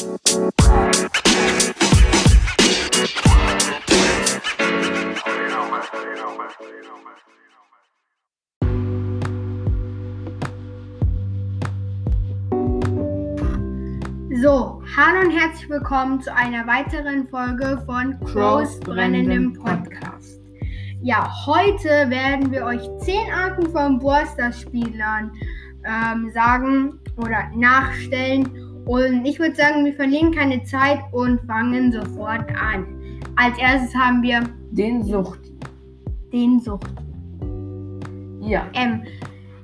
So, 0.00 0.06
hallo 14.96 15.20
und 15.20 15.32
herzlich 15.32 15.68
willkommen 15.68 16.22
zu 16.22 16.34
einer 16.34 16.66
weiteren 16.66 17.28
Folge 17.28 17.82
von 17.84 18.18
Crows 18.24 18.80
brennendem 18.80 19.52
Podcast. 19.52 20.40
Ja, 21.02 21.30
heute 21.44 22.08
werden 22.08 22.50
wir 22.50 22.64
euch 22.64 22.88
10 23.00 23.30
Arten 23.34 23.70
von 23.70 23.98
Burster-Spielern 23.98 25.30
ähm, 25.84 26.30
sagen 26.32 26.98
oder 27.18 27.50
nachstellen. 27.54 28.69
Und 28.90 29.24
ich 29.24 29.38
würde 29.38 29.54
sagen, 29.54 29.84
wir 29.84 29.94
verlieren 29.94 30.32
keine 30.32 30.64
Zeit 30.64 30.98
und 31.12 31.40
fangen 31.46 31.92
sofort 31.92 32.50
an. 32.60 32.84
Als 33.36 33.56
erstes 33.56 33.94
haben 33.94 34.20
wir 34.20 34.42
Den 34.72 35.04
Sucht. 35.04 35.38
den 36.32 36.58
Sucht. 36.58 36.90
Ja. 38.40 38.66
Ähm, 38.72 39.04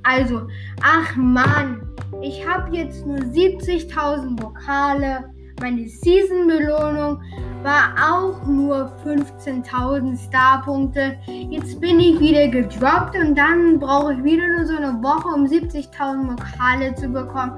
also, 0.04 0.42
ach 0.80 1.16
Mann, 1.16 1.82
ich 2.22 2.46
habe 2.46 2.76
jetzt 2.76 3.04
nur 3.04 3.18
70.000 3.18 4.40
Vokale. 4.40 5.24
Meine 5.60 5.88
Season-Belohnung 5.88 7.20
war 7.64 7.94
auch 8.08 8.46
nur 8.46 8.92
15.000 9.04 10.16
Star-Punkte. 10.16 11.16
Jetzt 11.50 11.80
bin 11.80 11.98
ich 11.98 12.20
wieder 12.20 12.46
gedroppt 12.46 13.16
und 13.16 13.36
dann 13.36 13.80
brauche 13.80 14.12
ich 14.12 14.22
wieder 14.22 14.46
nur 14.56 14.66
so 14.66 14.76
eine 14.76 15.02
Woche, 15.02 15.28
um 15.34 15.46
70.000 15.46 16.30
Vokale 16.30 16.94
zu 16.94 17.08
bekommen. 17.08 17.56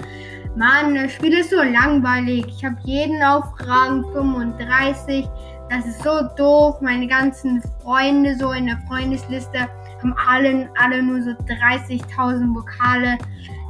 Mann, 0.59 0.97
das 0.97 1.12
Spiel 1.12 1.35
ist 1.35 1.51
so 1.51 1.62
langweilig. 1.62 2.45
Ich 2.48 2.65
habe 2.65 2.75
jeden 2.83 3.23
auf 3.23 3.45
Rang 3.61 4.03
35. 4.12 5.29
Das 5.71 5.87
ist 5.87 6.02
so 6.02 6.23
doof. 6.37 6.80
Meine 6.80 7.07
ganzen 7.07 7.63
Freunde 7.80 8.35
so 8.37 8.51
in 8.51 8.66
der 8.66 8.79
Freundesliste 8.88 9.69
haben 10.02 10.16
alle, 10.29 10.69
alle 10.77 11.01
nur 11.01 11.23
so 11.23 11.30
30.000 11.30 12.52
Vokale. 12.52 13.19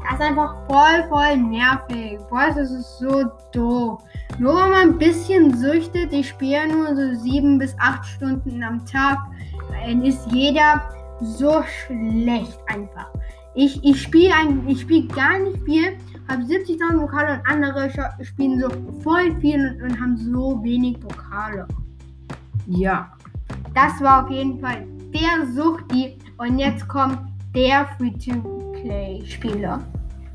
Das 0.02 0.14
ist 0.14 0.24
einfach 0.24 0.56
voll, 0.66 1.04
voll 1.10 1.36
nervig. 1.36 2.20
Boah, 2.30 2.54
das 2.56 2.70
ist 2.70 2.98
so 2.98 3.24
doof. 3.52 4.02
Nur 4.38 4.54
wenn 4.54 4.70
man 4.70 4.80
ein 4.80 4.98
bisschen 4.98 5.54
süchtet, 5.58 6.10
ich 6.14 6.30
spiele 6.30 6.68
nur 6.68 6.96
so 6.96 7.20
sieben 7.20 7.58
bis 7.58 7.76
acht 7.78 8.06
Stunden 8.06 8.62
am 8.62 8.82
Tag, 8.86 9.18
dann 9.84 10.02
ist 10.02 10.26
jeder 10.32 10.88
so 11.20 11.62
schlecht 11.62 12.58
einfach. 12.66 13.10
Ich, 13.54 13.84
ich 13.84 14.00
spiele 14.00 14.32
spiel 14.78 15.08
gar 15.08 15.38
nicht 15.38 15.62
viel, 15.64 15.98
habe 16.28 16.42
70.000 16.42 17.00
Vokale 17.00 17.34
und 17.34 17.48
andere 17.48 17.90
spielen 18.22 18.60
so 18.60 18.68
voll 19.02 19.34
viel 19.40 19.68
und, 19.68 19.82
und 19.82 20.00
haben 20.00 20.16
so 20.16 20.62
wenig 20.62 21.02
Vokale. 21.02 21.66
Ja. 22.66 23.12
Das 23.74 24.00
war 24.00 24.24
auf 24.24 24.30
jeden 24.30 24.60
Fall 24.60 24.86
der 25.12 25.46
Suchti. 25.54 26.18
Und 26.36 26.58
jetzt 26.58 26.86
kommt 26.86 27.18
der 27.54 27.86
Free-to-Play-Spieler. 27.96 29.80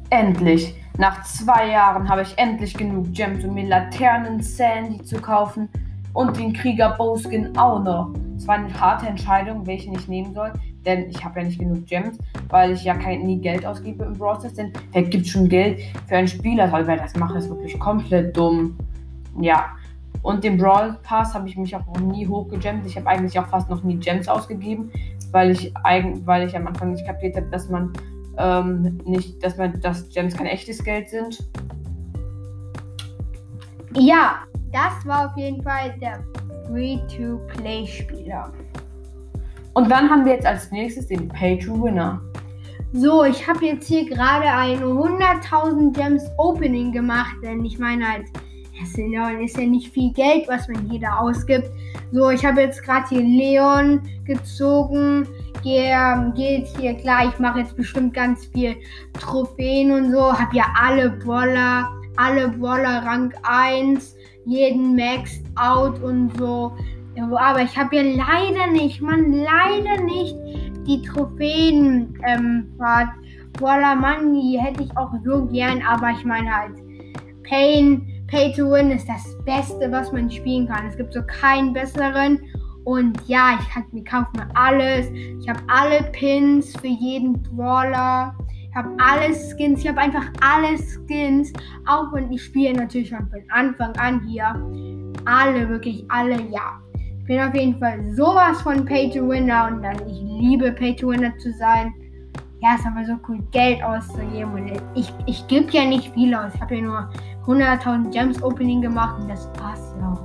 Endlich. 0.09 0.75
Nach 0.97 1.23
zwei 1.23 1.71
Jahren 1.71 2.07
habe 2.07 2.21
ich 2.21 2.37
endlich 2.37 2.75
genug 2.75 3.13
Gems, 3.13 3.43
um 3.43 3.53
mir 3.53 3.67
Laternen 3.67 4.41
Sandy 4.41 5.03
zu 5.03 5.19
kaufen 5.19 5.69
und 6.13 6.37
den 6.37 6.53
Krieger 6.53 6.91
Bowskin 6.91 7.57
auch 7.57 7.83
noch. 7.83 8.13
Es 8.37 8.47
war 8.47 8.55
eine 8.55 8.79
harte 8.79 9.07
Entscheidung, 9.07 9.65
welchen 9.65 9.95
ich 9.95 10.07
nehmen 10.07 10.33
soll, 10.33 10.53
denn 10.85 11.09
ich 11.09 11.23
habe 11.23 11.39
ja 11.39 11.45
nicht 11.45 11.59
genug 11.59 11.85
Gems, 11.85 12.17
weil 12.49 12.71
ich 12.71 12.83
ja 12.83 12.95
kein, 12.95 13.23
nie 13.23 13.39
Geld 13.39 13.65
ausgebe 13.65 14.05
im 14.05 14.15
Stars, 14.15 14.53
denn 14.53 14.71
wer 14.91 15.03
gibt 15.03 15.27
schon 15.27 15.49
Geld 15.49 15.81
für 16.07 16.17
einen 16.17 16.27
Spieler? 16.27 16.73
Also, 16.73 16.87
wer 16.87 16.97
das 16.97 17.15
macht, 17.15 17.35
ist 17.35 17.49
wirklich 17.49 17.79
komplett 17.79 18.35
dumm. 18.35 18.77
Ja. 19.39 19.75
Und 20.21 20.43
den 20.43 20.57
Brawl 20.57 20.97
Pass 21.03 21.33
habe 21.33 21.49
ich 21.49 21.57
mich 21.57 21.75
auch 21.75 21.85
noch 21.85 21.99
nie 21.99 22.25
hochgegemmt. 22.27 22.85
Ich 22.85 22.95
habe 22.95 23.07
eigentlich 23.07 23.37
auch 23.37 23.47
fast 23.47 23.69
noch 23.69 23.83
nie 23.83 23.97
Gems 23.97 24.27
ausgegeben, 24.27 24.91
weil 25.31 25.51
ich, 25.51 25.75
eigen, 25.83 26.25
weil 26.25 26.47
ich 26.47 26.55
am 26.55 26.67
Anfang 26.67 26.91
nicht 26.91 27.05
kapiert 27.05 27.35
habe, 27.35 27.47
dass 27.47 27.69
man 27.69 27.91
ähm, 28.37 28.99
nicht, 29.05 29.43
dass 29.43 29.57
man, 29.57 29.79
dass 29.81 30.07
Gems 30.09 30.35
kein 30.35 30.47
echtes 30.47 30.83
Geld 30.83 31.09
sind. 31.09 31.43
Ja, 33.95 34.39
das 34.71 35.05
war 35.05 35.27
auf 35.27 35.37
jeden 35.37 35.61
Fall 35.61 35.93
der 35.99 36.23
Free-to-Play-Spieler. 36.67 38.51
Und 39.73 39.89
dann 39.89 40.09
haben 40.09 40.25
wir 40.25 40.33
jetzt 40.33 40.45
als 40.45 40.71
nächstes 40.71 41.07
den 41.07 41.27
Pay 41.27 41.57
to 41.59 41.81
Winner. 41.81 42.21
So, 42.93 43.23
ich 43.23 43.47
habe 43.47 43.65
jetzt 43.65 43.87
hier 43.87 44.07
gerade 44.07 44.45
ein 44.45 44.79
100.000 44.79 45.93
Gems 45.93 46.23
Opening 46.37 46.91
gemacht, 46.91 47.35
denn 47.41 47.65
ich 47.65 47.79
meine 47.79 48.07
halt, 48.07 48.27
es 48.81 48.89
ist 48.89 49.57
ja 49.57 49.65
nicht 49.65 49.93
viel 49.93 50.13
Geld, 50.13 50.47
was 50.47 50.67
man 50.67 50.89
hier 50.89 50.99
da 50.99 51.17
ausgibt. 51.17 51.69
So, 52.11 52.29
ich 52.29 52.45
habe 52.45 52.61
jetzt 52.61 52.83
gerade 52.83 53.07
hier 53.09 53.21
Leon 53.21 54.01
gezogen. 54.25 55.27
Gehe, 55.63 56.33
geht 56.35 56.67
hier 56.77 56.93
klar, 56.95 57.29
ich 57.29 57.39
mache 57.39 57.59
jetzt 57.59 57.75
bestimmt 57.75 58.13
ganz 58.13 58.45
viel 58.47 58.75
Trophäen 59.13 59.91
und 59.91 60.11
so. 60.11 60.31
Hab 60.31 60.53
ja 60.53 60.65
alle 60.79 61.09
Brawler, 61.09 61.89
alle 62.17 62.49
Brawler 62.49 63.03
Rang 63.05 63.33
1, 63.43 64.15
jeden 64.45 64.95
Maxed 64.95 65.43
Out 65.55 66.01
und 66.03 66.37
so. 66.37 66.73
Aber 67.19 67.61
ich 67.61 67.77
habe 67.77 67.95
ja 67.95 68.01
leider 68.03 68.71
nicht, 68.71 69.01
man, 69.01 69.31
leider 69.31 70.03
nicht 70.03 70.35
die 70.87 71.01
Trophäen 71.01 72.17
ähm, 72.25 72.73
Fahrt. 72.77 73.09
Brawler 73.53 73.95
Mann, 73.95 74.33
die 74.33 74.59
hätte 74.59 74.83
ich 74.83 74.97
auch 74.97 75.11
so 75.23 75.45
gern, 75.45 75.81
aber 75.83 76.09
ich 76.09 76.25
meine 76.25 76.49
halt, 76.49 76.73
Pain, 77.47 78.25
Pay 78.27 78.51
to 78.53 78.71
Win 78.71 78.89
ist 78.89 79.07
das 79.07 79.37
Beste, 79.45 79.91
was 79.91 80.11
man 80.11 80.31
spielen 80.31 80.67
kann. 80.67 80.87
Es 80.87 80.97
gibt 80.97 81.13
so 81.13 81.21
keinen 81.23 81.71
besseren. 81.71 82.39
Und 82.83 83.21
ja, 83.27 83.59
ich 83.59 84.05
kann 84.05 84.25
mir 84.35 84.47
alles. 84.55 85.07
Ich 85.11 85.47
habe 85.47 85.59
alle 85.67 86.03
Pins 86.11 86.75
für 86.77 86.87
jeden 86.87 87.41
Brawler. 87.43 88.35
Ich 88.49 88.75
habe 88.75 88.89
alle 88.97 89.33
Skins. 89.33 89.81
Ich 89.81 89.87
habe 89.87 89.99
einfach 89.99 90.25
alle 90.41 90.77
Skins. 90.77 91.53
Auch 91.85 92.11
wenn 92.11 92.31
ich 92.31 92.43
spiele 92.43 92.73
natürlich 92.73 93.09
schon 93.09 93.29
von 93.29 93.43
Anfang 93.49 93.95
an 93.97 94.21
hier. 94.27 94.55
Alle, 95.25 95.69
wirklich 95.69 96.03
alle, 96.09 96.41
ja. 96.49 96.82
Ich 97.23 97.27
bin 97.27 97.39
auf 97.39 97.55
jeden 97.55 97.79
Fall 97.79 98.03
sowas 98.15 98.61
von 98.63 98.83
Pay 98.83 99.09
to 99.11 99.25
Winner 99.29 99.69
und 99.71 99.81
dann 99.81 99.95
ich 100.09 100.21
liebe 100.21 100.73
Pay 100.73 100.93
to 100.93 101.07
Winner 101.07 101.31
zu 101.37 101.53
sein. 101.53 101.93
Ja, 102.59 102.75
ist 102.75 102.85
aber 102.85 103.05
so 103.05 103.13
cool, 103.29 103.39
Geld 103.51 103.81
auszugeben. 103.81 104.51
Und 104.51 104.71
ich, 104.93 105.13
ich 105.25 105.47
gebe 105.47 105.71
ja 105.71 105.85
nicht 105.85 106.13
viel 106.13 106.35
aus. 106.35 106.51
Ich 106.53 106.59
habe 106.59 106.75
ja 106.75 106.81
nur 106.81 107.09
100.000 107.45 108.11
Gems 108.11 108.43
Opening 108.43 108.81
gemacht 108.81 109.21
und 109.21 109.29
das 109.29 109.49
passt 109.53 109.95
ja. 110.01 110.17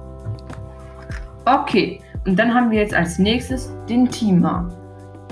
Okay, 1.44 2.00
und 2.26 2.36
dann 2.36 2.52
haben 2.52 2.72
wir 2.72 2.80
jetzt 2.80 2.94
als 2.94 3.16
nächstes 3.16 3.72
den 3.88 4.10
Teamer. 4.10 4.68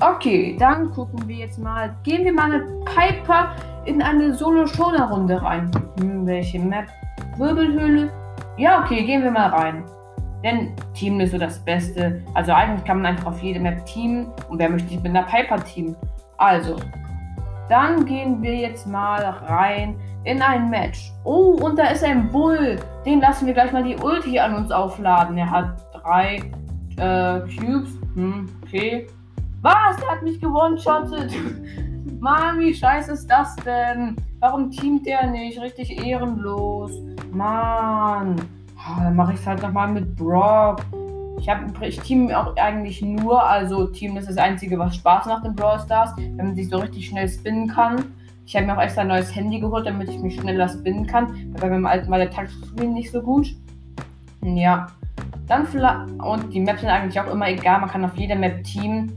Okay, 0.01 0.57
dann 0.61 0.93
gucken 0.93 1.27
wir 1.27 1.35
jetzt 1.35 1.59
mal. 1.59 1.97
Gehen 2.05 2.25
wir 2.25 2.33
mal 2.33 2.49
mit 2.49 2.85
Piper 2.85 3.57
in 3.87 4.01
eine 4.01 4.33
Solo-Showdown-Runde 4.33 5.43
rein. 5.43 5.69
Hm, 5.99 6.25
welche 6.27 6.61
Map? 6.61 6.87
Wirbelhöhle? 7.39 8.09
Ja, 8.57 8.85
okay, 8.85 9.05
gehen 9.05 9.25
wir 9.25 9.33
mal 9.33 9.49
rein. 9.49 9.83
Denn 10.47 10.71
Team 10.95 11.19
ist 11.19 11.33
so 11.33 11.39
das 11.39 11.59
Beste. 11.59 12.23
Also 12.35 12.53
eigentlich 12.53 12.85
kann 12.85 12.99
man 12.99 13.07
einfach 13.07 13.33
auf 13.33 13.43
jede 13.43 13.59
Map 13.59 13.85
teamen. 13.85 14.29
Und 14.49 14.61
wer 14.61 14.71
möchte 14.71 14.91
nicht 14.91 15.03
mit 15.03 15.11
einer 15.11 15.25
Piper 15.25 15.57
teamen? 15.57 15.97
Also, 16.39 16.77
dann 17.69 18.07
gehen 18.07 18.41
wir 18.41 18.55
jetzt 18.55 18.87
mal 18.87 19.25
rein 19.25 19.97
in 20.23 20.41
ein 20.41 20.71
Match. 20.71 21.13
Oh, 21.25 21.59
und 21.61 21.77
da 21.77 21.89
ist 21.89 22.05
ein 22.05 22.31
Bull. 22.31 22.79
Den 23.05 23.21
lassen 23.21 23.47
wir 23.47 23.55
gleich 23.55 23.73
mal 23.73 23.83
die 23.83 23.97
Ulti 23.97 24.39
an 24.39 24.55
uns 24.55 24.71
aufladen. 24.71 25.37
Er 25.37 25.51
hat 25.51 25.85
drei 25.93 26.37
äh, 26.97 27.41
Cubes. 27.41 27.99
Hm, 28.15 28.49
okay. 28.63 29.09
Was? 29.63 29.97
Der 29.97 30.13
hat 30.13 30.23
mich 30.23 30.41
gewone-shottet. 30.41 31.33
Mann, 32.21 32.61
wie 32.61 32.73
scheiße 32.73 33.15
ist 33.15 33.27
das 33.27 33.57
denn? 33.57 34.15
Warum 34.39 34.71
teamt 34.71 35.07
der 35.07 35.27
nicht? 35.27 35.61
Richtig 35.61 36.07
ehrenlos. 36.07 36.93
Mann. 37.33 38.37
Ah, 38.87 39.03
Dann 39.03 39.17
mache 39.17 39.33
ich 39.33 39.41
es 39.41 39.47
halt 39.47 39.63
nochmal 39.63 39.89
mit 39.89 40.15
Brock. 40.15 40.81
Ich, 41.39 41.49
ich 41.81 42.01
team 42.01 42.31
auch 42.31 42.57
eigentlich 42.57 43.03
nur, 43.03 43.43
also 43.43 43.87
Team 43.87 44.17
ist 44.17 44.29
das 44.29 44.39
Einzige, 44.39 44.79
was 44.79 44.97
Spaß 44.97 45.27
macht 45.27 45.45
in 45.45 45.55
Brawl 45.55 45.81
Stars, 45.81 46.15
wenn 46.17 46.37
man 46.37 46.55
sich 46.55 46.69
so 46.69 46.79
richtig 46.79 47.09
schnell 47.09 47.29
spinnen 47.29 47.69
kann. 47.69 48.05
Ich 48.47 48.55
habe 48.55 48.67
mir 48.67 48.77
auch 48.77 48.83
extra 48.83 49.03
ein 49.03 49.09
neues 49.09 49.35
Handy 49.35 49.59
geholt, 49.59 49.87
damit 49.87 50.09
ich 50.09 50.19
mich 50.21 50.37
schneller 50.37 50.69
spinnen 50.69 51.07
kann. 51.07 51.27
weil 51.53 51.63
Bei 51.63 51.69
meinem 51.69 51.87
alten 51.87 52.11
war 52.11 52.19
der 52.19 52.31
Touchscreen 52.31 52.93
nicht 52.93 53.11
so 53.11 53.21
gut. 53.21 53.55
Ja. 54.43 54.87
Dann 55.49 55.67
vielleicht. 55.67 56.11
Und 56.23 56.55
die 56.55 56.61
Maps 56.61 56.81
sind 56.81 56.91
eigentlich 56.91 57.21
auch 57.21 57.31
immer 57.31 57.49
egal, 57.49 57.81
man 57.81 57.91
kann 57.91 58.05
auf 58.05 58.17
jeder 58.17 58.37
Map 58.37 58.63
teamen. 58.63 59.13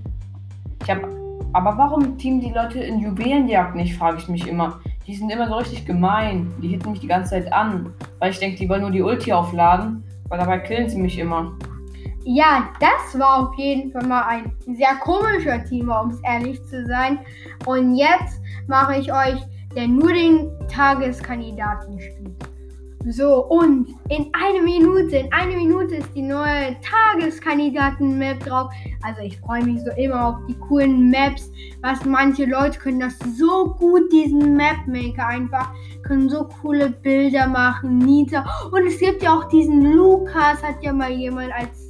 Ich 0.81 0.89
habe. 0.89 1.07
Aber 1.53 1.77
warum 1.77 2.17
teamen 2.17 2.41
die 2.41 2.51
Leute 2.51 2.79
in 2.79 2.99
Juwelenjagd 2.99 3.75
nicht, 3.75 3.95
frage 3.95 4.17
ich 4.17 4.27
mich 4.29 4.47
immer. 4.47 4.79
Die 5.09 5.15
sind 5.15 5.31
immer 5.31 5.47
so 5.47 5.55
richtig 5.55 5.87
gemein. 5.87 6.53
Die 6.61 6.67
hitten 6.67 6.91
mich 6.91 6.99
die 6.99 7.07
ganze 7.07 7.31
Zeit 7.31 7.51
an. 7.51 7.95
Weil 8.19 8.29
ich 8.29 8.37
denke, 8.37 8.57
die 8.57 8.69
wollen 8.69 8.81
nur 8.81 8.91
die 8.91 9.01
Ulti 9.01 9.33
aufladen. 9.33 10.03
Weil 10.27 10.37
dabei 10.37 10.59
killen 10.59 10.87
sie 10.87 11.01
mich 11.01 11.17
immer. 11.17 11.51
Ja, 12.25 12.69
das 12.79 13.19
war 13.19 13.39
auf 13.39 13.55
jeden 13.55 13.91
Fall 13.91 14.05
mal 14.05 14.21
ein 14.27 14.53
sehr 14.67 14.93
komischer 15.01 15.65
Teamer, 15.65 16.03
um 16.03 16.11
es 16.11 16.19
ehrlich 16.21 16.63
zu 16.65 16.85
sein. 16.85 17.17
Und 17.65 17.95
jetzt 17.95 18.39
mache 18.67 18.99
ich 18.99 19.11
euch, 19.11 19.41
der 19.75 19.87
nur 19.87 20.13
den 20.13 20.51
Tageskandidaten. 20.67 21.99
So, 23.05 23.45
und 23.45 23.95
in 24.09 24.29
einer 24.33 24.61
Minute, 24.61 25.17
in 25.17 25.31
einer 25.31 25.55
Minute 25.55 25.95
ist 25.95 26.09
die 26.13 26.21
neue 26.21 26.75
Tageskandidaten-Map 26.81 28.41
drauf. 28.41 28.71
Also 29.03 29.21
ich 29.21 29.37
freue 29.39 29.63
mich 29.63 29.81
so 29.81 29.91
immer 29.91 30.27
auf 30.27 30.35
die 30.49 30.55
coolen 30.55 31.09
Maps, 31.09 31.49
was 31.81 32.03
manche 32.03 32.45
Leute 32.45 32.77
können 32.77 32.99
das 32.99 33.17
so 33.37 33.73
gut, 33.79 34.11
diesen 34.11 34.57
Mapmaker 34.57 35.27
einfach, 35.27 35.71
können 36.03 36.29
so 36.29 36.43
coole 36.61 36.89
Bilder 36.89 37.47
machen, 37.47 37.99
Nita. 37.99 38.45
Und 38.71 38.85
es 38.85 38.99
gibt 38.99 39.23
ja 39.23 39.33
auch 39.33 39.47
diesen 39.47 39.93
Lukas, 39.93 40.61
hat 40.61 40.83
ja 40.83 40.91
mal 40.91 41.11
jemand 41.11 41.53
als 41.53 41.89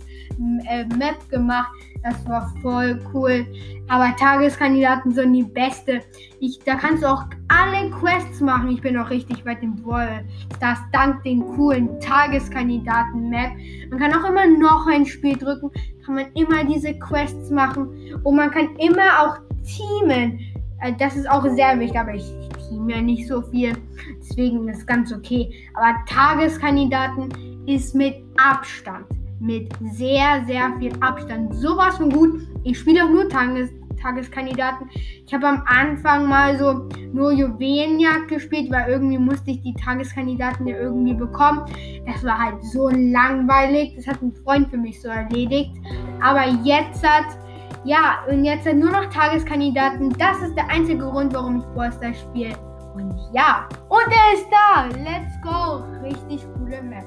äh, 0.69 0.85
Map 0.95 1.27
gemacht. 1.29 1.71
Das 2.03 2.27
war 2.27 2.53
voll 2.61 2.99
cool. 3.13 3.45
Aber 3.87 4.15
Tageskandidaten 4.15 5.11
sind 5.11 5.33
die 5.33 5.43
beste. 5.43 6.01
Ich, 6.39 6.59
da 6.59 6.75
kannst 6.75 7.03
du 7.03 7.07
auch 7.07 7.25
alle 7.49 7.89
Quests 7.91 8.39
machen. 8.39 8.69
Ich 8.69 8.81
bin 8.81 8.97
auch 8.97 9.09
richtig 9.09 9.45
weit 9.45 9.61
im 9.63 9.75
Brawl 9.75 10.23
Das 10.59 10.79
dank 10.93 11.23
den 11.23 11.41
coolen 11.55 11.99
Tageskandidaten-Map. 11.99 13.51
Man 13.89 13.99
kann 13.99 14.13
auch 14.13 14.29
immer 14.29 14.47
noch 14.47 14.87
ein 14.87 15.05
Spiel 15.05 15.37
drücken. 15.37 15.71
Kann 16.05 16.15
man 16.15 16.25
immer 16.35 16.63
diese 16.63 16.97
Quests 16.99 17.49
machen. 17.49 17.89
Und 18.23 18.35
man 18.35 18.51
kann 18.51 18.75
immer 18.77 19.19
auch 19.21 19.37
teamen. 19.65 20.39
Äh, 20.81 20.93
das 20.97 21.17
ist 21.17 21.29
auch 21.29 21.43
sehr 21.43 21.77
wichtig, 21.79 21.99
aber 21.99 22.13
ich 22.13 22.31
team 22.69 22.89
ja 22.89 23.01
nicht 23.01 23.27
so 23.27 23.41
viel. 23.41 23.73
Deswegen 24.19 24.67
ist 24.69 24.87
ganz 24.87 25.11
okay. 25.11 25.51
Aber 25.73 25.95
Tageskandidaten 26.07 27.65
ist 27.67 27.93
mit 27.93 28.15
Abstand 28.37 29.05
mit 29.39 29.71
sehr, 29.93 30.43
sehr 30.45 30.73
viel 30.79 30.93
Abstand. 30.99 31.55
Sowas 31.55 31.97
von 31.97 32.09
gut. 32.09 32.41
Ich 32.63 32.79
spiele 32.79 33.03
auch 33.05 33.09
nur 33.09 33.29
Tages 33.29 33.69
Tageskandidaten. 34.01 34.89
Ich 35.25 35.33
habe 35.33 35.47
am 35.47 35.63
Anfang 35.65 36.27
mal 36.27 36.57
so 36.57 36.87
nur 37.11 37.31
Juwelenjagd 37.31 38.29
gespielt, 38.29 38.71
weil 38.71 38.89
irgendwie 38.89 39.17
musste 39.17 39.51
ich 39.51 39.61
die 39.61 39.73
Tageskandidaten 39.73 40.67
ja 40.67 40.77
irgendwie 40.77 41.13
bekommen. 41.13 41.65
Das 42.05 42.23
war 42.23 42.37
halt 42.37 42.63
so 42.63 42.89
langweilig. 42.89 43.95
Das 43.95 44.07
hat 44.07 44.21
ein 44.21 44.33
Freund 44.43 44.69
für 44.69 44.77
mich 44.77 45.01
so 45.01 45.09
erledigt. 45.09 45.75
Aber 46.21 46.45
jetzt 46.63 47.07
hat, 47.07 47.37
ja, 47.83 48.19
und 48.29 48.45
jetzt 48.45 48.67
hat 48.67 48.75
nur 48.75 48.91
noch 48.91 49.05
Tageskandidaten. 49.07 50.09
Das 50.17 50.41
ist 50.41 50.55
der 50.55 50.69
einzige 50.69 50.99
Grund, 50.99 51.33
warum 51.33 51.59
ich 51.59 51.65
Brawl 51.75 51.91
spiele. 52.13 52.55
Und 52.95 53.13
ja, 53.33 53.67
und 53.87 54.07
er 54.07 54.33
ist 54.33 54.47
da. 54.49 54.85
Let's 54.85 55.39
go. 55.41 55.83
Richtig 56.03 56.45
coole 56.57 56.81
Map. 56.81 57.05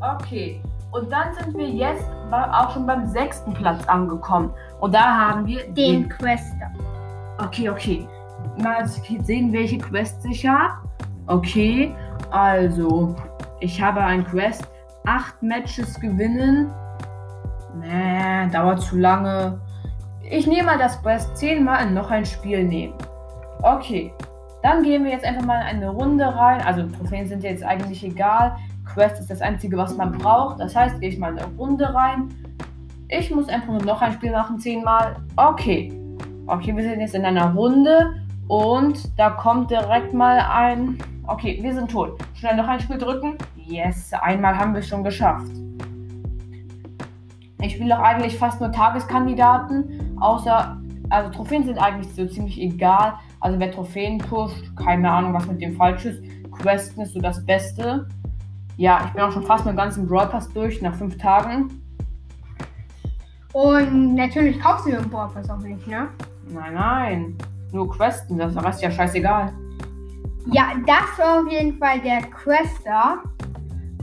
Okay, 0.00 0.62
und 0.90 1.12
dann 1.12 1.34
sind 1.34 1.56
wir 1.56 1.68
jetzt 1.68 2.04
auch 2.32 2.70
schon 2.70 2.86
beim 2.86 3.06
sechsten 3.06 3.52
Platz 3.54 3.86
angekommen. 3.86 4.52
Und 4.80 4.94
da 4.94 5.00
haben 5.00 5.46
wir 5.46 5.64
den, 5.64 5.74
den 5.74 6.08
Quester. 6.08 6.70
Okay, 7.38 7.68
okay. 7.68 8.08
Mal 8.62 8.86
sehen, 8.86 9.52
welche 9.52 9.78
Quests 9.78 10.24
ich 10.24 10.46
habe. 10.46 10.74
Okay, 11.26 11.94
also 12.30 13.14
ich 13.60 13.80
habe 13.80 14.00
ein 14.00 14.24
Quest. 14.24 14.66
Acht 15.06 15.42
Matches 15.42 15.98
gewinnen. 16.00 16.70
Nee, 17.80 18.48
dauert 18.50 18.80
zu 18.80 18.96
lange. 18.96 19.60
Ich 20.22 20.46
nehme 20.46 20.64
mal 20.64 20.78
das 20.78 21.00
Quest 21.00 21.36
zehnmal 21.36 21.86
in 21.86 21.94
noch 21.94 22.10
ein 22.10 22.24
Spiel 22.24 22.64
nehmen. 22.64 22.94
Okay, 23.62 24.12
dann 24.62 24.82
gehen 24.82 25.04
wir 25.04 25.12
jetzt 25.12 25.24
einfach 25.24 25.44
mal 25.44 25.60
in 25.60 25.76
eine 25.76 25.90
Runde 25.90 26.24
rein. 26.24 26.60
Also 26.62 26.82
Trophäen 26.88 27.26
sind 27.26 27.42
jetzt 27.42 27.62
eigentlich 27.62 28.04
egal. 28.04 28.56
Quest 28.92 29.20
ist 29.20 29.30
das 29.30 29.40
Einzige, 29.40 29.76
was 29.76 29.96
man 29.96 30.12
braucht. 30.12 30.60
Das 30.60 30.74
heißt, 30.74 31.00
gehe 31.00 31.10
ich 31.10 31.18
mal 31.18 31.32
in 31.32 31.38
eine 31.38 31.48
Runde 31.56 31.92
rein. 31.94 32.28
Ich 33.08 33.30
muss 33.30 33.48
einfach 33.48 33.68
nur 33.68 33.84
noch 33.84 34.02
ein 34.02 34.12
Spiel 34.12 34.32
machen, 34.32 34.58
zehnmal. 34.58 35.16
Okay. 35.36 35.92
Okay, 36.46 36.74
wir 36.76 36.82
sind 36.82 37.00
jetzt 37.00 37.14
in 37.14 37.24
einer 37.24 37.54
Runde 37.54 38.14
und 38.48 39.18
da 39.18 39.30
kommt 39.30 39.70
direkt 39.70 40.12
mal 40.14 40.38
ein. 40.38 40.98
Okay, 41.26 41.58
wir 41.60 41.74
sind 41.74 41.90
tot. 41.90 42.18
Schnell 42.34 42.56
noch 42.56 42.68
ein 42.68 42.80
Spiel 42.80 42.98
drücken. 42.98 43.36
Yes, 43.56 44.12
einmal 44.14 44.56
haben 44.56 44.72
wir 44.72 44.80
es 44.80 44.88
schon 44.88 45.04
geschafft. 45.04 45.52
Ich 47.60 47.74
spiele 47.74 47.98
auch 47.98 48.02
eigentlich 48.02 48.38
fast 48.38 48.60
nur 48.60 48.70
Tageskandidaten, 48.70 50.16
außer, 50.20 50.80
also 51.10 51.30
Trophäen 51.30 51.64
sind 51.64 51.76
eigentlich 51.76 52.14
so 52.14 52.24
ziemlich 52.26 52.60
egal. 52.60 53.14
Also 53.40 53.58
wer 53.58 53.70
Trophäen 53.70 54.18
pusht, 54.18 54.74
keine 54.76 55.10
Ahnung, 55.10 55.34
was 55.34 55.46
mit 55.46 55.60
dem 55.60 55.74
falsch 55.74 56.06
ist. 56.06 56.22
Questen 56.52 57.02
ist 57.02 57.14
so 57.14 57.20
das 57.20 57.44
Beste. 57.44 58.06
Ja, 58.78 59.02
ich 59.06 59.12
bin 59.12 59.22
auch 59.22 59.32
schon 59.32 59.42
fast 59.42 59.66
mit 59.66 59.74
dem 59.74 59.76
ganzen 59.76 60.06
Brawl 60.06 60.28
Pass 60.28 60.48
durch, 60.50 60.80
nach 60.80 60.94
fünf 60.94 61.18
Tagen. 61.18 61.82
Und 63.52 64.14
natürlich 64.14 64.60
kaufst 64.60 64.86
du 64.86 64.92
den 64.92 65.10
Brawl 65.10 65.28
Pass 65.30 65.50
auch 65.50 65.58
nicht, 65.58 65.84
ne? 65.88 66.06
Nein, 66.48 66.74
nein. 66.74 67.38
Nur 67.72 67.90
Questen, 67.90 68.38
das 68.38 68.54
ist 68.54 68.80
ja 68.80 68.88
scheißegal. 68.88 69.52
Ja, 70.52 70.74
das 70.86 71.18
war 71.18 71.40
auf 71.40 71.50
jeden 71.50 71.76
Fall 71.76 72.00
der 72.02 72.22
Quester. 72.22 73.18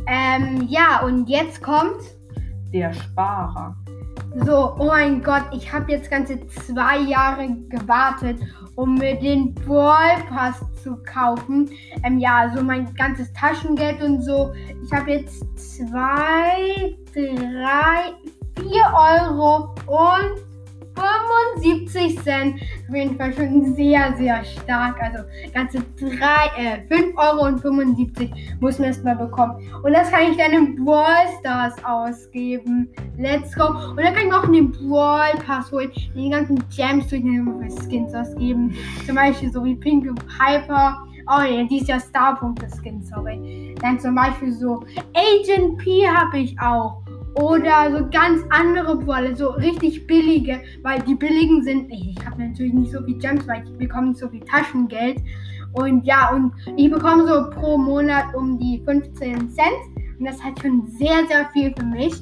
Ähm, 0.07 0.67
ja, 0.67 1.01
und 1.05 1.29
jetzt 1.29 1.63
kommt 1.63 2.01
der 2.73 2.91
Sparer. 2.91 3.77
So, 4.45 4.75
oh 4.77 4.87
mein 4.87 5.23
Gott, 5.23 5.45
ich 5.53 5.71
habe 5.71 5.93
jetzt 5.93 6.11
ganze 6.11 6.45
zwei 6.47 6.97
Jahre 6.97 7.47
gewartet, 7.69 8.41
um 8.75 8.95
mir 8.95 9.15
den 9.15 9.53
Brawl 9.53 10.23
Pass 10.29 10.61
zu 10.83 10.97
kaufen. 11.03 11.69
Ähm, 12.03 12.19
ja, 12.19 12.51
so 12.55 12.61
mein 12.63 12.93
ganzes 12.95 13.31
Taschengeld 13.33 14.01
und 14.01 14.21
so. 14.21 14.53
Ich 14.83 14.91
habe 14.91 15.11
jetzt 15.11 15.43
zwei, 15.57 16.95
drei, 17.13 18.13
vier 18.55 18.93
Euro 18.93 19.73
und 19.87 20.54
75 20.95 22.21
Cent. 22.23 22.61
Auf 22.87 22.95
jeden 22.95 23.17
Fall 23.17 23.33
schon 23.33 23.75
sehr, 23.75 24.13
sehr 24.17 24.43
stark. 24.43 25.01
Also 25.01 25.23
ganze 25.53 25.79
3, 25.99 26.07
äh, 26.57 26.87
5 26.87 27.17
Euro 27.17 27.45
und 27.45 27.59
75 27.59 28.31
muss 28.59 28.79
man 28.79 28.87
erstmal 28.87 29.15
bekommen. 29.15 29.55
Und 29.83 29.93
das 29.93 30.11
kann 30.11 30.31
ich 30.31 30.37
dann 30.37 30.51
im 30.51 30.83
Brawl 30.83 31.27
Stars 31.39 31.73
ausgeben. 31.83 32.89
Let's 33.17 33.55
go. 33.55 33.67
Und 33.67 33.97
dann 33.97 34.13
kann 34.13 34.25
ich 34.25 34.31
noch 34.31 34.43
einen 34.43 34.71
Brawl 34.71 35.33
Pass 35.45 35.71
holen. 35.71 35.91
Die 36.15 36.29
ganzen 36.29 36.63
Gems 36.75 37.07
durch 37.07 37.21
den 37.21 37.69
Skins 37.69 38.13
ausgeben. 38.13 38.75
Zum 39.05 39.15
Beispiel 39.15 39.51
so 39.51 39.63
wie 39.63 39.75
Pink 39.75 40.05
Piper. 40.37 41.05
Oh 41.27 41.41
ne, 41.41 41.67
die 41.67 41.79
ist 41.79 41.87
ja 41.87 41.99
Star-Punkte-Skin, 41.99 43.01
sorry. 43.01 43.75
Dann 43.81 43.99
zum 43.99 44.13
Beispiel 44.13 44.53
so 44.53 44.83
Agent 45.15 45.77
P 45.79 46.07
habe 46.07 46.37
ich 46.37 46.59
auch. 46.59 47.01
Oder 47.35 47.91
so 47.91 48.07
ganz 48.11 48.43
andere 48.49 48.95
Brawler, 48.95 49.35
so 49.35 49.49
richtig 49.49 50.07
billige, 50.07 50.61
weil 50.83 51.01
die 51.01 51.15
billigen 51.15 51.63
sind, 51.63 51.91
ich 51.91 52.15
habe 52.25 52.41
natürlich 52.41 52.73
nicht 52.73 52.91
so 52.91 53.03
viel 53.03 53.17
Gems, 53.17 53.45
weil 53.47 53.63
ich 53.63 53.77
bekomme 53.77 54.09
nicht 54.09 54.19
so 54.19 54.29
viel 54.29 54.41
Taschengeld. 54.41 55.17
Und 55.73 56.05
ja, 56.05 56.29
und 56.31 56.53
ich 56.77 56.89
bekomme 56.89 57.27
so 57.27 57.49
pro 57.49 57.77
Monat 57.77 58.33
um 58.33 58.57
die 58.57 58.81
15 58.85 59.49
Cent. 59.49 59.67
Und 60.17 60.25
das 60.25 60.35
ist 60.35 60.43
halt 60.45 60.61
schon 60.61 60.87
sehr, 60.87 61.27
sehr 61.27 61.49
viel 61.51 61.73
für 61.77 61.85
mich. 61.85 62.13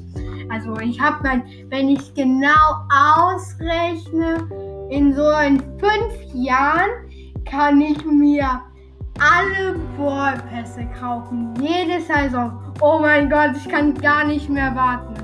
Also 0.50 0.76
ich 0.80 1.00
habe 1.00 1.22
mal, 1.22 1.42
wenn 1.68 1.90
ich 1.90 2.12
genau 2.14 2.50
ausrechne, 2.90 4.48
in 4.90 5.14
so 5.14 5.30
in 5.46 5.60
fünf 5.78 6.34
Jahren 6.34 6.90
kann 7.44 7.80
ich 7.80 8.04
mir 8.04 8.60
alle 9.20 9.78
Ballpässe 9.96 10.86
kaufen. 10.98 11.54
Jede 11.60 12.00
Saison. 12.00 12.52
Oh 12.80 12.98
mein 13.00 13.30
Gott, 13.30 13.52
ich 13.56 13.68
kann 13.68 13.94
gar 13.94 14.24
nicht 14.24 14.48
mehr 14.48 14.74
warten. 14.74 15.14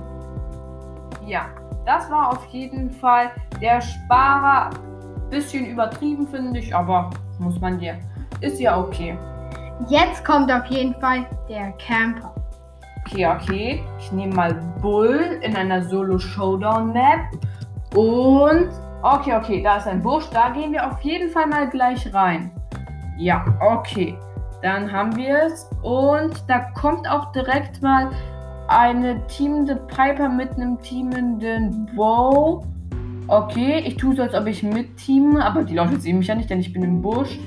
Ja, 1.27 1.47
das 1.85 2.11
war 2.11 2.31
auf 2.31 2.45
jeden 2.47 2.91
Fall 2.91 3.31
der 3.61 3.81
Sparer. 3.81 4.71
Bisschen 5.31 5.67
übertrieben, 5.67 6.27
finde 6.27 6.59
ich, 6.59 6.75
aber 6.75 7.11
muss 7.39 7.61
man 7.61 7.79
dir. 7.79 7.99
Ist 8.41 8.59
ja 8.61 8.79
okay. 8.79 9.17
Jetzt 9.89 10.25
kommt 10.25 10.51
auf 10.53 10.67
jeden 10.67 10.95
Fall 10.95 11.27
der 11.49 11.73
Camper. 11.73 12.35
Okay, 13.07 13.27
okay. 13.27 13.85
Ich 13.99 14.13
nehme 14.13 14.35
mal 14.35 14.55
Bull 14.81 15.39
in 15.43 15.57
einer 15.57 15.83
Solo-Showdown-Map. 15.83 17.21
Und. 17.95 18.69
Okay, 19.03 19.35
okay, 19.35 19.63
da 19.63 19.77
ist 19.77 19.87
ein 19.87 20.03
Busch. 20.03 20.29
Da 20.33 20.51
gehen 20.51 20.73
wir 20.73 20.87
auf 20.87 21.01
jeden 21.01 21.31
Fall 21.31 21.47
mal 21.47 21.69
gleich 21.69 22.13
rein. 22.13 22.51
Ja, 23.21 23.45
okay. 23.61 24.17
Dann 24.63 24.91
haben 24.91 25.15
wir 25.15 25.43
es. 25.45 25.69
Und 25.83 26.43
da 26.49 26.61
kommt 26.73 27.09
auch 27.09 27.33
direkt 27.33 27.83
mal 27.83 28.11
eine 28.69 29.27
teamende 29.27 29.77
Piper 29.77 30.31
mit 30.31 30.53
einem 30.53 30.81
teamenden 30.81 31.87
Bow. 31.95 32.65
Okay, 33.29 33.83
ich 33.87 33.97
tue 33.97 34.17
so, 34.17 34.23
als 34.23 34.35
ob 34.35 34.47
ich 34.47 34.63
mitteame, 34.63 35.45
aber 35.45 35.65
die 35.65 35.75
Leute 35.75 36.01
sehen 36.01 36.19
mich 36.19 36.29
ja 36.29 36.35
nicht, 36.35 36.49
denn 36.49 36.61
ich 36.61 36.73
bin 36.73 36.83
im 36.83 37.03
Busch. 37.03 37.39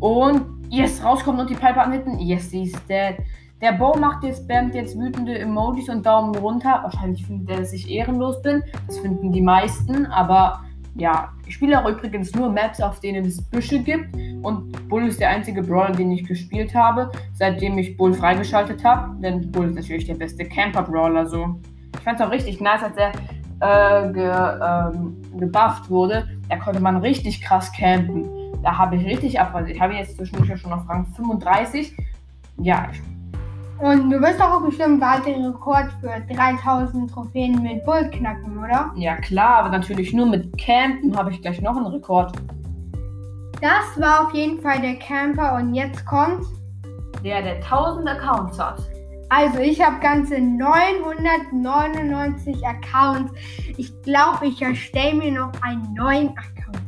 Und 0.00 0.42
yes, 0.70 1.04
rauskommt 1.04 1.38
und 1.38 1.48
die 1.48 1.54
Piper 1.54 1.84
anhitten. 1.84 2.18
Yes, 2.18 2.50
sie 2.50 2.64
ist 2.64 2.76
dead. 2.88 3.24
Der 3.60 3.72
Bow 3.72 3.96
macht 3.96 4.24
jetzt, 4.24 4.42
spammt 4.42 4.74
jetzt 4.74 4.98
wütende 4.98 5.38
Emojis 5.38 5.88
und 5.88 6.04
Daumen 6.04 6.34
runter. 6.34 6.80
Wahrscheinlich 6.82 7.24
findet 7.24 7.50
er, 7.50 7.58
dass 7.58 7.72
ich 7.72 7.88
ehrenlos 7.88 8.42
bin. 8.42 8.64
Das 8.88 8.98
finden 8.98 9.30
die 9.30 9.40
meisten, 9.40 10.06
aber 10.06 10.64
ja, 10.94 11.32
ich 11.46 11.54
spiele 11.54 11.82
auch 11.82 11.88
übrigens 11.88 12.34
nur 12.34 12.50
Maps, 12.50 12.80
auf 12.80 13.00
denen 13.00 13.24
es 13.24 13.42
Büsche 13.42 13.78
gibt. 13.78 14.14
Und 14.42 14.88
Bull 14.88 15.06
ist 15.06 15.20
der 15.20 15.30
einzige 15.30 15.62
Brawler, 15.62 15.92
den 15.92 16.10
ich 16.12 16.24
gespielt 16.24 16.74
habe, 16.74 17.10
seitdem 17.34 17.78
ich 17.78 17.96
Bull 17.96 18.12
freigeschaltet 18.12 18.84
habe. 18.84 19.16
Denn 19.20 19.50
Bull 19.50 19.68
ist 19.68 19.76
natürlich 19.76 20.06
der 20.06 20.14
beste 20.14 20.44
Camper-Brawler 20.44 21.26
so. 21.26 21.60
Ich 21.94 22.00
fand 22.00 22.20
es 22.20 22.26
auch 22.26 22.30
richtig 22.30 22.60
nice, 22.60 22.82
als 22.82 22.96
er 22.96 23.12
äh, 23.60 24.12
ge, 24.12 24.30
ähm, 24.30 25.16
gebufft 25.38 25.88
wurde. 25.88 26.28
Da 26.48 26.56
konnte 26.56 26.80
man 26.80 26.98
richtig 26.98 27.40
krass 27.40 27.72
campen. 27.72 28.28
Da 28.62 28.76
habe 28.76 28.96
ich 28.96 29.06
richtig 29.06 29.40
ab. 29.40 29.54
Also 29.54 29.70
ich 29.70 29.80
habe 29.80 29.94
jetzt 29.94 30.16
zwischendurch 30.16 30.60
schon 30.60 30.72
auf 30.72 30.88
Rang 30.88 31.06
35. 31.16 31.96
Ja, 32.58 32.88
Und 33.82 34.10
du 34.10 34.20
wirst 34.20 34.38
doch 34.38 34.52
auch 34.52 34.62
bestimmt 34.62 35.00
bald 35.00 35.26
den 35.26 35.44
Rekord 35.44 35.88
für 36.00 36.22
3000 36.32 37.10
Trophäen 37.10 37.60
mit 37.60 37.84
Bull 37.84 38.08
knacken, 38.12 38.56
oder? 38.56 38.92
Ja 38.94 39.16
klar, 39.16 39.56
aber 39.56 39.70
natürlich 39.70 40.12
nur 40.12 40.26
mit 40.26 40.56
Campen 40.56 41.16
habe 41.16 41.32
ich 41.32 41.42
gleich 41.42 41.60
noch 41.60 41.76
einen 41.76 41.86
Rekord. 41.86 42.30
Das 43.60 44.00
war 44.00 44.24
auf 44.24 44.32
jeden 44.34 44.60
Fall 44.60 44.80
der 44.80 44.94
Camper 45.00 45.56
und 45.56 45.74
jetzt 45.74 46.06
kommt. 46.06 46.46
Der, 47.24 47.42
der 47.42 47.56
1000 47.56 48.08
Accounts 48.08 48.56
hat. 48.56 48.78
Also 49.30 49.58
ich 49.58 49.84
habe 49.84 49.98
ganze 49.98 50.38
999 50.38 52.64
Accounts. 52.64 53.32
Ich 53.76 53.92
glaube, 54.02 54.46
ich 54.46 54.62
erstelle 54.62 55.16
mir 55.16 55.32
noch 55.32 55.50
einen 55.62 55.92
neuen 55.94 56.28
Account. 56.28 56.78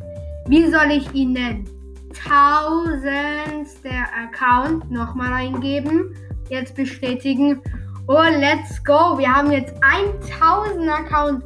Wie 0.46 0.70
soll 0.70 0.92
ich 0.92 1.12
ihn 1.12 1.32
nennen? 1.32 1.68
Tausendster 2.12 4.06
Account 4.16 4.92
nochmal 4.92 5.32
eingeben. 5.32 6.14
Jetzt 6.48 6.74
bestätigen. 6.76 7.62
Oh, 8.06 8.22
let's 8.38 8.82
go. 8.84 9.16
Wir 9.16 9.34
haben 9.34 9.50
jetzt 9.50 9.74
1000 9.80 10.88
Account. 10.88 11.44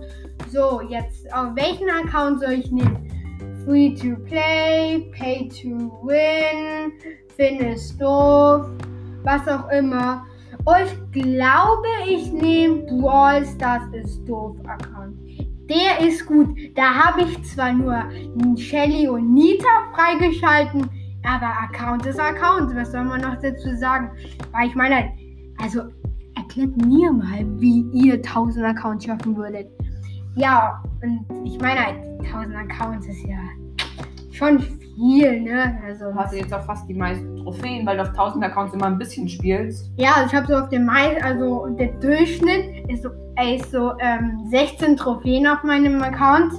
So, 0.50 0.80
jetzt 0.88 1.32
auf 1.32 1.54
welchen 1.54 1.88
Account 1.90 2.40
soll 2.40 2.52
ich 2.54 2.70
nehmen? 2.70 3.08
Free 3.64 3.94
to 3.94 4.16
play, 4.24 5.10
pay 5.12 5.48
to 5.48 5.92
win, 6.02 6.92
Finn 7.36 7.60
ist 7.60 8.00
doof, 8.00 8.66
was 9.24 9.46
auch 9.46 9.68
immer. 9.70 10.26
Und 10.64 10.76
ich 10.84 11.22
glaube, 11.22 11.86
ich 12.08 12.32
nehme 12.32 12.86
Brawl 12.86 13.44
Stars 13.46 13.82
ist 13.92 14.24
doof 14.26 14.56
Account. 14.66 15.16
Der 15.68 16.06
ist 16.06 16.24
gut. 16.26 16.48
Da 16.74 16.94
habe 16.94 17.22
ich 17.22 17.42
zwar 17.44 17.72
nur 17.72 18.04
Shelly 18.56 19.06
und 19.06 19.34
Nita 19.34 19.68
freigeschalten, 19.94 20.88
aber 21.28 21.52
Account 21.62 22.06
ist 22.06 22.18
Account. 22.18 22.74
Was 22.74 22.92
soll 22.92 23.04
man 23.04 23.20
noch 23.20 23.36
dazu 23.40 23.76
sagen? 23.76 24.10
Weil 24.52 24.68
ich 24.68 24.74
meine, 24.74 25.12
also 25.62 25.82
erklärt 26.36 26.76
mir 26.86 27.12
mal, 27.12 27.44
wie 27.60 27.84
ihr 27.92 28.14
1000 28.14 28.64
Accounts 28.64 29.04
schaffen 29.04 29.36
würdet. 29.36 29.68
Ja, 30.36 30.82
und 31.02 31.26
ich 31.44 31.60
meine 31.60 31.84
halt, 31.86 31.96
1000 32.24 32.56
Accounts 32.56 33.06
ist 33.06 33.22
ja 33.26 33.38
schon 34.32 34.60
viel, 34.60 35.42
ne? 35.42 35.78
Also, 35.84 36.06
Du 36.06 36.14
hast 36.14 36.32
jetzt 36.34 36.54
auch 36.54 36.62
fast 36.62 36.88
die 36.88 36.94
meisten 36.94 37.36
Trophäen, 37.36 37.84
weil 37.86 37.96
du 37.96 38.02
auf 38.02 38.10
1000 38.10 38.44
Accounts 38.44 38.72
immer 38.72 38.86
ein 38.86 38.98
bisschen 38.98 39.28
spielst. 39.28 39.90
ja, 39.96 40.12
also 40.14 40.28
ich 40.28 40.34
habe 40.34 40.46
so 40.46 40.56
auf 40.56 40.68
dem 40.68 40.86
Mai, 40.86 41.22
also 41.22 41.66
der 41.78 41.88
Durchschnitt 42.00 42.88
ist 42.88 43.02
so, 43.02 43.10
ey, 43.36 43.56
ist 43.56 43.70
so 43.70 43.92
ähm, 43.98 44.44
16 44.48 44.96
Trophäen 44.96 45.46
auf 45.46 45.62
meinem 45.64 46.00
Account. 46.02 46.52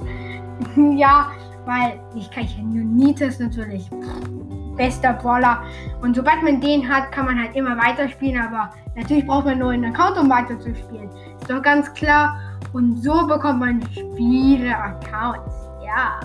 ja, 0.98 1.30
weil 1.64 2.00
ich 2.14 2.30
kann 2.30 2.44
ja 2.44 2.62
nur 2.62 2.84
Nitas 2.84 3.38
natürlich. 3.38 3.88
Pff, 3.88 4.59
bester 4.76 5.14
Brawler. 5.14 5.62
Und 6.02 6.16
sobald 6.16 6.42
man 6.42 6.60
den 6.60 6.88
hat, 6.88 7.12
kann 7.12 7.26
man 7.26 7.38
halt 7.38 7.54
immer 7.54 7.76
weiterspielen, 7.76 8.40
aber 8.40 8.70
natürlich 8.94 9.26
braucht 9.26 9.46
man 9.46 9.58
nur 9.58 9.70
einen 9.70 9.94
Account, 9.94 10.18
um 10.18 10.30
weiterzuspielen. 10.30 11.10
Ist 11.40 11.50
doch 11.50 11.62
ganz 11.62 11.92
klar. 11.94 12.38
Und 12.72 13.02
so 13.02 13.26
bekommt 13.26 13.60
man 13.60 13.82
viele 14.16 14.76
Accounts. 14.76 15.54
Ja. 15.84 16.20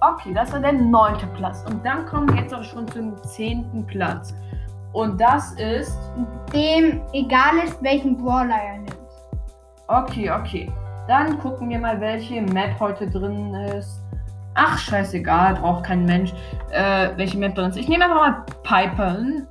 Okay, 0.00 0.32
das 0.34 0.52
war 0.52 0.60
der 0.60 0.72
neunte 0.72 1.26
Platz. 1.36 1.64
Und 1.68 1.84
dann 1.84 2.06
kommen 2.06 2.28
wir 2.28 2.42
jetzt 2.42 2.54
auch 2.54 2.64
schon 2.64 2.86
zum 2.88 3.16
zehnten 3.22 3.86
Platz. 3.86 4.34
Und 4.92 5.20
das 5.20 5.52
ist. 5.52 5.98
Dem 6.52 7.02
egal 7.12 7.58
ist, 7.64 7.82
welchen 7.82 8.16
Brawler 8.16 8.54
er 8.54 8.78
nimmt. 8.78 8.96
Okay, 9.88 10.30
okay. 10.30 10.72
Dann 11.06 11.38
gucken 11.38 11.68
wir 11.68 11.78
mal, 11.78 12.00
welche 12.00 12.40
Map 12.40 12.80
heute 12.80 13.08
drin 13.08 13.54
ist. 13.54 14.00
Ach, 14.58 14.78
scheißegal, 14.78 15.56
braucht 15.56 15.84
kein 15.84 16.06
Mensch. 16.06 16.32
Äh, 16.70 17.10
welche 17.16 17.36
Map 17.36 17.58
ist. 17.58 17.76
Ich 17.76 17.88
nehme 17.88 18.04
einfach 18.04 18.16
mal 18.16 18.44
Piper 18.62 19.18
in 19.18 19.46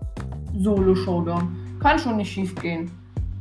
Solo 0.64 0.96
Showdown. 0.96 1.56
Kann 1.80 2.00
schon 2.00 2.18
nicht 2.18 2.34
schief 2.34 2.56
gehen. 2.56 2.90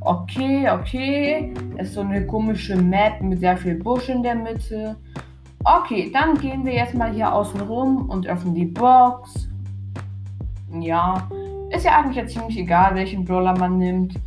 Okay, 0.00 0.68
okay. 0.70 1.54
Ist 1.78 1.94
so 1.94 2.02
eine 2.02 2.26
komische 2.26 2.76
Map 2.76 3.22
mit 3.22 3.40
sehr 3.40 3.56
viel 3.56 3.76
Busch 3.76 4.10
in 4.10 4.22
der 4.22 4.34
Mitte. 4.34 4.96
Okay, 5.64 6.10
dann 6.12 6.36
gehen 6.36 6.66
wir 6.66 6.74
jetzt 6.74 6.94
mal 6.94 7.10
hier 7.10 7.32
außen 7.32 7.62
rum 7.62 8.10
und 8.10 8.26
öffnen 8.26 8.54
die 8.54 8.66
Box. 8.66 9.48
Ja, 10.70 11.26
ist 11.70 11.86
ja 11.86 11.98
eigentlich 11.98 12.16
jetzt 12.16 12.34
ziemlich 12.34 12.58
egal, 12.58 12.94
welchen 12.94 13.24
Brawler 13.24 13.56
man 13.56 13.78
nimmt. 13.78 14.20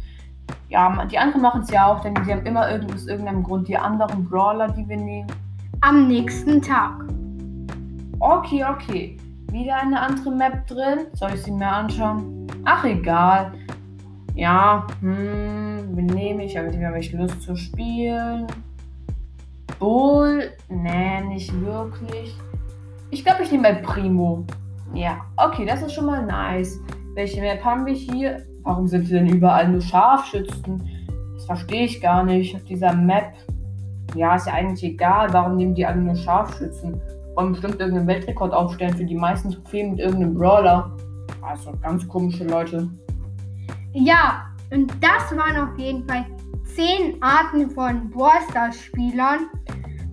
Ja, 0.70 1.06
die 1.06 1.20
anderen 1.20 1.44
machen 1.44 1.62
es 1.62 1.70
ja 1.70 1.86
auch, 1.86 2.00
denn 2.00 2.16
sie 2.26 2.32
haben 2.32 2.48
immer 2.48 2.72
irgend, 2.72 2.92
aus 2.96 3.06
irgendeinem 3.06 3.44
Grund 3.44 3.68
die 3.68 3.78
anderen 3.78 4.28
Brawler, 4.28 4.70
die 4.70 4.90
wir 4.90 4.98
nehmen. 4.98 5.28
Am 5.82 6.08
nächsten 6.08 6.60
Tag. 6.60 7.17
Okay, 8.20 8.66
okay. 8.66 9.18
Wieder 9.52 9.78
eine 9.78 10.00
andere 10.00 10.32
Map 10.32 10.66
drin. 10.66 11.08
Soll 11.14 11.32
ich 11.36 11.44
sie 11.44 11.52
mir 11.52 11.72
anschauen? 11.72 12.48
Ach, 12.66 12.84
egal. 12.84 13.54
Ja, 14.34 14.88
hm, 15.02 15.90
wen 15.94 16.06
nehme 16.08 16.46
ich? 16.46 16.58
Aber 16.58 16.68
habe 16.68 17.00
ich 17.00 17.14
Lust 17.14 17.42
zu 17.42 17.56
spielen. 17.56 18.48
Bull? 19.80 20.52
Nee, 20.70 21.22
nicht 21.22 21.54
wirklich. 21.62 22.36
Ich 23.12 23.24
glaube, 23.24 23.44
ich 23.44 23.52
nehme 23.52 23.72
mal 23.72 23.82
Primo. 23.82 24.46
Ja, 24.94 25.22
okay, 25.38 25.66
das 25.66 25.84
ist 25.84 25.94
schon 25.94 26.08
mal 26.08 26.26
nice. 26.26 26.80
Welche 27.14 27.42
Map 27.42 27.64
haben 27.64 27.86
wir 27.86 27.94
hier? 27.94 28.46
Warum 28.64 28.88
sind 28.88 29.10
denn 29.12 29.28
überall 29.28 29.70
nur 29.70 29.82
Scharfschützen? 29.82 30.82
Das 31.36 31.46
verstehe 31.46 31.86
ich 31.86 32.02
gar 32.02 32.24
nicht 32.24 32.56
auf 32.56 32.64
dieser 32.64 32.94
Map. 32.94 33.34
Ja, 34.16 34.36
ist 34.36 34.48
ja 34.48 34.54
eigentlich 34.54 34.84
egal. 34.84 35.32
Warum 35.34 35.56
nehmen 35.56 35.76
die 35.76 35.86
alle 35.86 36.02
nur 36.02 36.16
Scharfschützen? 36.16 37.00
Wollen 37.38 37.52
bestimmt 37.52 37.80
irgendeinen 37.80 38.08
Weltrekord 38.08 38.52
aufstellen 38.52 38.98
für 38.98 39.06
die 39.06 39.14
meisten 39.14 39.52
Trophäen 39.52 39.92
mit 39.92 40.00
irgendeinem 40.00 40.34
Brawler. 40.34 40.92
Also 41.44 41.72
ganz 41.84 42.08
komische 42.08 42.46
Leute. 42.46 42.90
Ja, 43.94 44.48
und 44.72 44.92
das 45.02 45.38
waren 45.38 45.70
auf 45.70 45.78
jeden 45.78 46.08
Fall 46.08 46.26
10 46.64 47.22
Arten 47.22 47.70
von 47.70 48.10
Brawl 48.10 48.42
Stars 48.50 48.82
Spielern. 48.82 49.52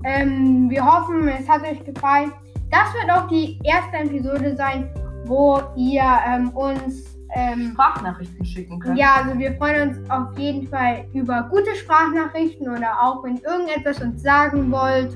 Ähm, 0.04 0.68
wir 0.68 0.84
hoffen, 0.84 1.26
es 1.28 1.48
hat 1.48 1.62
euch 1.62 1.82
gefallen. 1.82 2.30
Das 2.70 2.92
wird 2.92 3.10
auch 3.10 3.26
die 3.28 3.58
erste 3.64 3.96
Episode 3.96 4.54
sein, 4.54 4.90
wo 5.24 5.62
ihr 5.76 6.04
ähm, 6.28 6.50
uns 6.50 7.16
ähm, 7.34 7.70
Sprachnachrichten 7.72 8.44
schicken 8.44 8.78
können. 8.80 8.98
Ja, 8.98 9.22
also 9.22 9.38
wir 9.38 9.54
freuen 9.54 9.88
uns 9.88 10.10
auf 10.10 10.38
jeden 10.38 10.68
Fall 10.68 11.06
über 11.14 11.48
gute 11.50 11.74
Sprachnachrichten 11.74 12.68
oder 12.68 13.00
auch 13.02 13.24
wenn 13.24 13.38
irgendetwas 13.38 14.02
uns 14.02 14.22
sagen 14.22 14.70
wollt. 14.70 15.14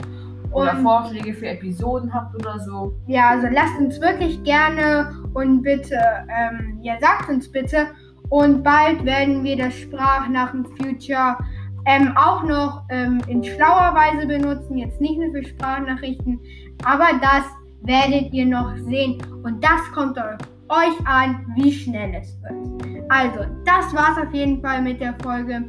Oder 0.53 0.73
Und 0.73 0.83
Vorschläge 0.83 1.35
für 1.35 1.49
Episoden 1.49 2.13
habt 2.13 2.35
oder 2.35 2.59
so. 2.61 2.95
ja, 3.07 3.29
also 3.31 3.47
lasst 3.51 3.79
uns 3.79 4.01
wirklich 4.01 4.43
gerne 4.45 5.13
und 5.35 5.63
bitte, 5.63 5.97
ähm, 6.29 6.79
ja, 6.83 6.95
sagt 7.01 7.29
uns 7.29 7.51
bitte. 7.51 7.87
Und 8.31 8.63
bald 8.63 9.05
werden 9.05 9.43
wir 9.45 9.57
das 9.57 9.75
Sprachnachrichten-Future 9.79 11.39
ähm, 11.87 12.13
auch 12.17 12.43
noch 12.45 12.83
ähm, 12.91 13.21
in 13.27 13.43
schlauer 13.43 13.95
Weise 13.95 14.27
benutzen. 14.27 14.77
Jetzt 14.79 15.01
nicht 15.01 15.19
nur 15.19 15.31
für 15.33 15.45
Sprachnachrichten, 15.47 16.39
aber 16.85 17.07
das 17.21 17.45
werdet 17.83 18.33
ihr 18.33 18.45
noch 18.47 18.77
sehen. 18.79 19.23
Und 19.45 19.63
das 19.65 19.81
kommt 19.95 20.19
eu- 20.19 20.37
euch 20.69 21.07
an, 21.07 21.47
wie 21.57 21.73
schnell 21.73 22.15
es 22.21 22.37
wird. 22.43 23.05
Also, 23.09 23.41
das 23.65 23.95
war's 23.95 24.19
auf 24.19 24.33
jeden 24.35 24.61
Fall 24.61 24.83
mit 24.83 25.01
der 25.01 25.15
Folge. 25.23 25.65